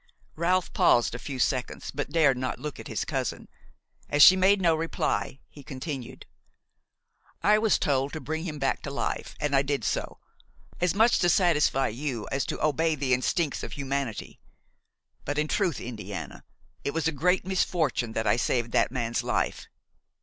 [0.35, 3.47] Ralph paused a few seconds, but dared not look at his cousin.
[4.09, 6.25] As she made no reply, he continued:
[7.43, 10.17] "I was told to bring him back to life and I did so,
[10.79, 14.39] as much to satisfy you as to obey the instincts of humanity;
[15.23, 16.45] but, in truth, Indiana,
[16.83, 19.67] it was a great misfortune that I saved that man's life!